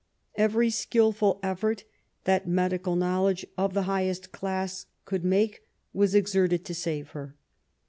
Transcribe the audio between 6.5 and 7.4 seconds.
to save her.